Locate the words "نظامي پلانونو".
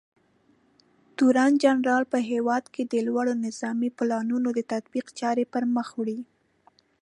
3.45-4.49